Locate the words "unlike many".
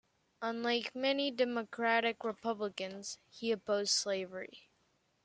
0.41-1.29